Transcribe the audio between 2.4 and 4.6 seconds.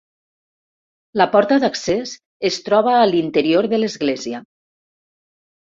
es troba a l'interior de l'església.